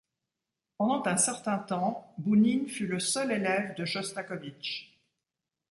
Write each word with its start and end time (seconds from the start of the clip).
Pendant 0.79 1.05
un 1.05 1.17
certain 1.17 1.59
temps, 1.59 2.11
Bounine 2.17 2.67
fut 2.67 2.87
le 2.87 2.99
seul 2.99 3.31
élève 3.31 3.75
de 3.75 3.85
Chostakovitch. 3.85 4.97